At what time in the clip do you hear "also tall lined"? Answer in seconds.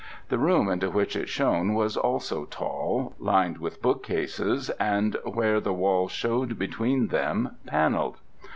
1.95-3.59